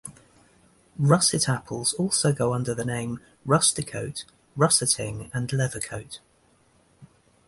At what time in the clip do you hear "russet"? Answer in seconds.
0.97-1.47